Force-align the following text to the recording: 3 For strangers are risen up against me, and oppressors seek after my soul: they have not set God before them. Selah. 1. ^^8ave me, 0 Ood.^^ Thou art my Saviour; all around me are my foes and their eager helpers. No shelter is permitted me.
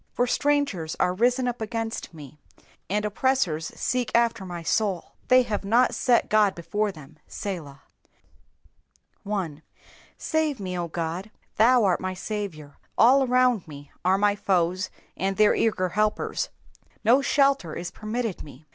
3 0.15 0.15
For 0.15 0.25
strangers 0.25 0.95
are 0.99 1.13
risen 1.13 1.47
up 1.47 1.61
against 1.61 2.11
me, 2.11 2.39
and 2.89 3.05
oppressors 3.05 3.67
seek 3.75 4.09
after 4.15 4.43
my 4.47 4.63
soul: 4.63 5.11
they 5.27 5.43
have 5.43 5.63
not 5.63 5.93
set 5.93 6.27
God 6.27 6.55
before 6.55 6.91
them. 6.91 7.19
Selah. 7.27 7.83
1. 9.21 9.61
^^8ave 10.17 10.59
me, 10.59 10.71
0 10.71 10.85
Ood.^^ 10.85 11.29
Thou 11.57 11.83
art 11.83 12.01
my 12.01 12.15
Saviour; 12.15 12.79
all 12.97 13.23
around 13.25 13.67
me 13.67 13.91
are 14.03 14.17
my 14.17 14.35
foes 14.35 14.89
and 15.15 15.37
their 15.37 15.53
eager 15.53 15.89
helpers. 15.89 16.49
No 17.03 17.21
shelter 17.21 17.75
is 17.75 17.91
permitted 17.91 18.41
me. 18.41 18.65